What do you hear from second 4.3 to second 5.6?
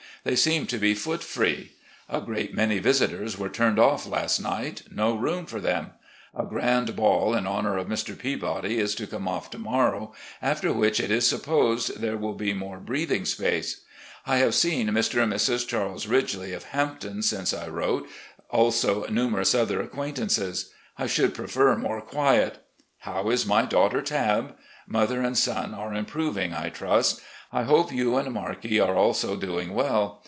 night— no room for